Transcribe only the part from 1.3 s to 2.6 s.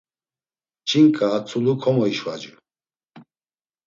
a tzulu komoişvacu.